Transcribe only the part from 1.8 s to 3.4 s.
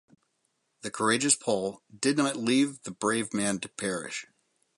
did not leave the brave